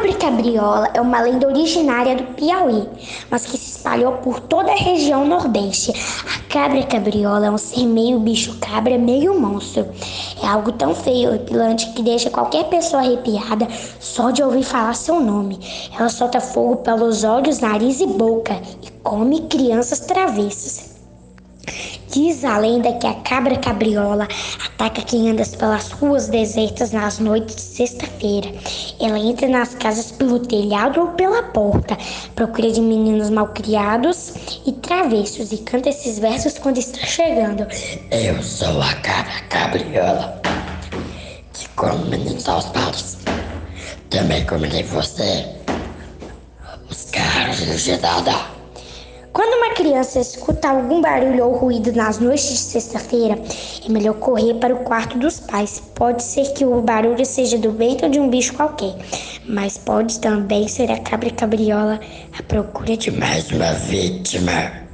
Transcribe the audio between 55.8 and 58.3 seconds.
Pode ser que o barulho seja do vento ou de um